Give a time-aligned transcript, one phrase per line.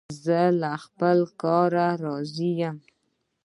[0.23, 1.69] زه له خپل کار
[2.05, 2.77] راضي یم.